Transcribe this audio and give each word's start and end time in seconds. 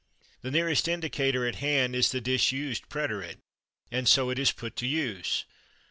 The 0.41 0.49
nearest 0.49 0.87
indicator 0.87 1.45
at 1.47 1.57
hand 1.57 1.95
is 1.95 2.09
the 2.09 2.19
disused 2.19 2.89
preterite, 2.89 3.37
and 3.91 4.07
so 4.09 4.31
it 4.31 4.39
is 4.39 4.51
put 4.51 4.75
to 4.77 4.87
use. 4.87 5.45